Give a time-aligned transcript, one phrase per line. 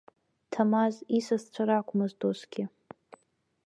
[0.51, 2.63] Ҭамаз исасцәа ракәмызт усгьы.